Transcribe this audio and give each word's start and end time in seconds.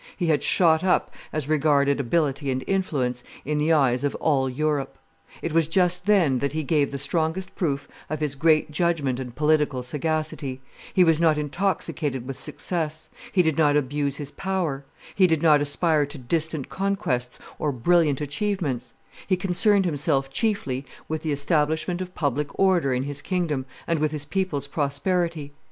He 0.17 0.25
had 0.25 0.41
shot 0.41 0.83
up, 0.83 1.13
as 1.31 1.47
regarded 1.47 1.99
ability 1.99 2.49
and 2.49 2.63
influence, 2.65 3.23
in 3.45 3.59
the 3.59 3.71
eyes 3.71 4.03
of 4.03 4.15
all 4.15 4.49
Europe. 4.49 4.97
It 5.43 5.53
was 5.53 5.67
just 5.67 6.07
then 6.07 6.39
that 6.39 6.53
he 6.53 6.63
gave 6.63 6.91
the 6.91 6.97
strongest 6.97 7.55
proof 7.55 7.87
of 8.09 8.19
his 8.19 8.33
great 8.33 8.71
judgment 8.71 9.19
and 9.19 9.35
political 9.35 9.83
sagacity; 9.83 10.59
he 10.91 11.03
was 11.03 11.19
not 11.19 11.37
intoxicated 11.37 12.25
with 12.25 12.39
success; 12.39 13.11
he 13.31 13.43
did 13.43 13.59
not 13.59 13.77
abuse 13.77 14.15
his 14.15 14.31
power; 14.31 14.83
he 15.13 15.27
did 15.27 15.43
not 15.43 15.61
aspire 15.61 16.07
to 16.07 16.17
distant 16.17 16.67
conquests 16.67 17.37
or 17.59 17.71
brilliant 17.71 18.21
achievements; 18.21 18.95
he 19.27 19.37
concerned 19.37 19.85
himself 19.85 20.31
chiefly 20.31 20.83
with 21.07 21.21
the 21.21 21.31
establishment 21.31 22.01
of 22.01 22.15
public 22.15 22.47
order 22.59 22.91
in 22.91 23.03
his 23.03 23.21
kingdom 23.21 23.67
and 23.85 23.99
with 23.99 24.11
his 24.11 24.25
people's 24.25 24.65
prosperity. 24.65 25.53